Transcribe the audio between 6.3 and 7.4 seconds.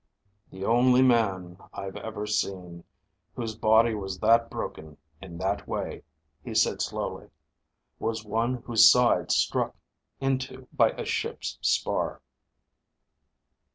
he said slowly,